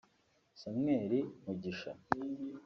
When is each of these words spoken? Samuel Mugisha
Samuel 0.61 1.11
Mugisha 1.43 1.91